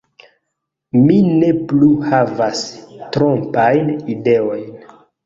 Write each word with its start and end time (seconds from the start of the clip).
Mi 1.01 1.17
ne 1.41 1.49
plu 1.71 1.89
havas 2.11 2.63
trompajn 3.17 3.93
ideojn. 4.15 4.73